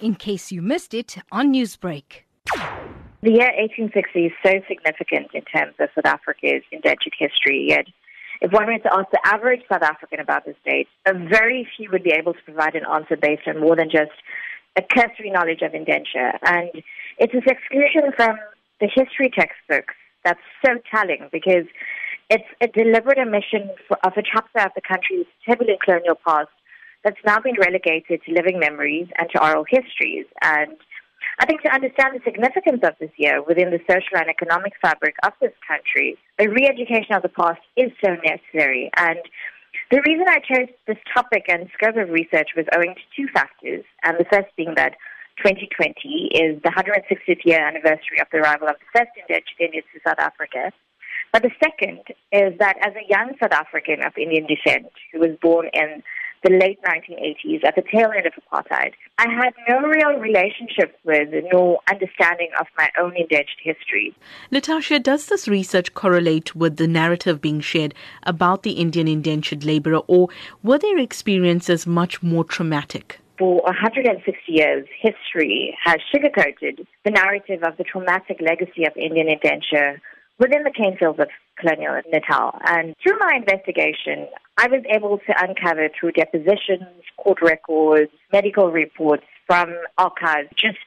[0.00, 2.24] in case you missed it on Newsbreak.
[3.22, 7.86] The year 1860 is so significant in terms of South Africa's indentured history, yet
[8.40, 11.90] if one were to ask the average South African about this date, a very few
[11.90, 14.12] would be able to provide an answer based on more than just
[14.76, 16.32] a cursory knowledge of indenture.
[16.42, 16.70] And
[17.18, 18.36] it's this exclusion from
[18.80, 21.64] the history textbooks that's so telling because
[22.28, 23.70] it's a deliberate omission
[24.04, 26.48] of a chapter of the country's turbulent colonial past
[27.06, 30.26] that's now been relegated to living memories and to oral histories.
[30.42, 30.74] And
[31.38, 35.14] I think to understand the significance of this year within the social and economic fabric
[35.22, 38.90] of this country, a re-education of the past is so necessary.
[38.96, 39.20] And
[39.92, 43.84] the reason I chose this topic and scope of research was owing to two factors,
[44.02, 44.98] and the first being that
[45.46, 50.00] 2020 is the 160th year anniversary of the arrival of the first indentured Indians to
[50.02, 50.72] South Africa.
[51.32, 52.02] But the second
[52.32, 56.02] is that as a young South African of Indian descent who was born in
[56.46, 61.28] the late 1980s at the tail end of apartheid, I had no real relationship with
[61.52, 64.14] nor understanding of my own indentured history.
[64.52, 70.02] Latashia, does this research correlate with the narrative being shared about the Indian indentured laborer,
[70.06, 70.28] or
[70.62, 73.18] were their experiences much more traumatic?
[73.38, 80.00] For 160 years, history has sugarcoated the narrative of the traumatic legacy of Indian indenture
[80.38, 82.56] within the cane fields of colonial Natal.
[82.66, 89.24] And through my investigation, I was able to uncover through depositions, court records, medical reports
[89.46, 90.78] from archives, just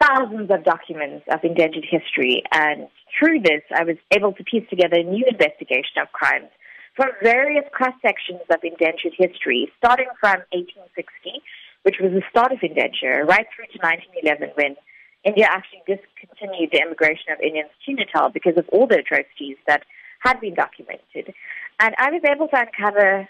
[0.00, 2.42] thousands of documents of indentured history.
[2.50, 6.48] And through this, I was able to piece together a new investigation of crimes
[6.96, 11.44] from various cross sections of indentured history, starting from 1860,
[11.82, 14.76] which was the start of indenture, right through to 1911 when
[15.24, 19.84] India actually discontinued the immigration of Indians to Natal because of all the atrocities that
[20.20, 21.34] had been documented.
[21.80, 23.26] And I was able to uncover,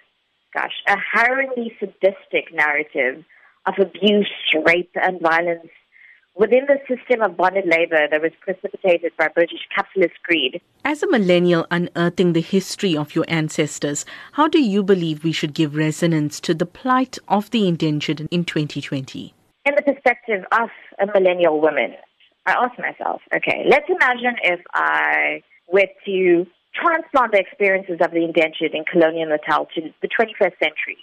[0.53, 3.25] gosh, a harrowingly sadistic narrative
[3.65, 4.31] of abuse,
[4.67, 5.69] rape, and violence
[6.35, 10.61] within the system of bonded labor that was precipitated by British capitalist greed.
[10.85, 15.55] As a millennial unearthing the history of your ancestors, how do you believe we should
[15.55, 19.33] give resonance to the plight of the indentured in 2020?
[19.65, 21.95] In the perspective of a millennial woman,
[22.47, 25.43] I ask myself, okay, let's imagine if I
[25.73, 30.99] were to transplant the experiences of the indentured in colonial Natal to the 21st century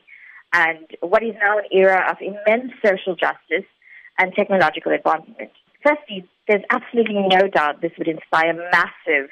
[0.54, 3.68] and what is now an era of immense social justice
[4.18, 5.52] and technological advancement.
[5.84, 9.30] Firstly, there's absolutely no doubt this would inspire massive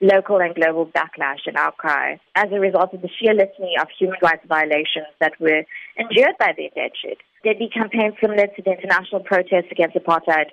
[0.00, 4.18] local and global backlash and outcry as a result of the sheer litany of human
[4.22, 5.62] rights violations that were
[5.96, 7.16] endured by the indentured.
[7.42, 10.50] There'd be campaigns similar to the international protests against apartheid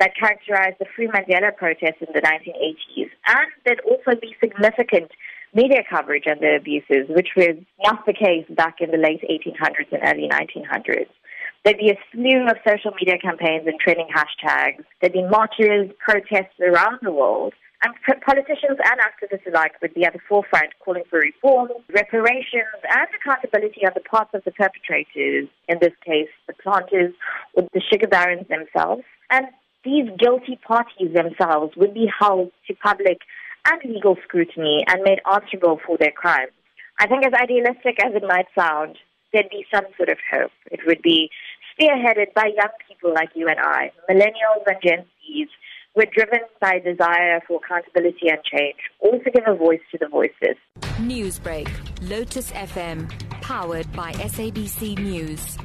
[0.00, 3.10] that characterized the Free Mandela protests in the 1980s.
[3.26, 5.10] And there'd also be significant
[5.54, 9.92] media coverage on the abuses, which was not the case back in the late 1800s
[9.92, 11.08] and early 1900s.
[11.64, 14.84] There'd be a slew of social media campaigns and trending hashtags.
[15.00, 17.54] There'd be marches, protests around the world.
[17.82, 17.94] And
[18.24, 23.84] politicians and activists alike would be at the forefront calling for reform, reparations, and accountability
[23.84, 27.12] on the parts of the perpetrators, in this case, the planters
[27.54, 29.02] or the sugar barons themselves.
[29.30, 29.46] And
[29.84, 33.18] these guilty parties themselves would be held to public
[33.66, 36.52] and legal scrutiny and made answerable for their crimes.
[36.98, 38.98] I think, as idealistic as it might sound,
[39.32, 40.52] there'd be some sort of hope.
[40.70, 41.30] It would be
[41.74, 45.48] spearheaded by young people like you and I, millennials and Gen Zs,
[45.94, 49.98] who are driven by desire for accountability and change, all to give a voice to
[49.98, 50.56] the voices.
[51.00, 51.68] Newsbreak,
[52.08, 55.58] Lotus FM, powered by SABC News.